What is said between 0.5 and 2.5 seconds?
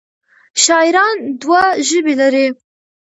شاعران دوه ژبې لري.